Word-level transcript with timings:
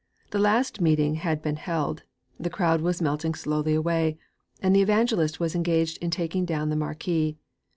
The 0.31 0.39
last 0.39 0.81
meeting 0.81 1.13
had 1.13 1.43
been 1.43 1.57
held; 1.57 2.01
the 2.39 2.49
crowd 2.49 2.81
was 2.81 3.03
melting 3.03 3.35
slowly 3.35 3.75
away; 3.75 4.17
and 4.59 4.75
the 4.75 4.81
evangelist 4.81 5.39
was 5.39 5.53
engaged 5.53 5.99
in 5.99 6.09
taking 6.09 6.43
down 6.43 6.69
the 6.69 6.75
marquee. 6.75 7.37